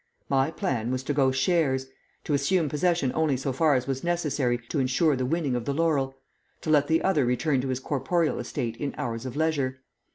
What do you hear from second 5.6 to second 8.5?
the laurel; to let the other return to his corporeal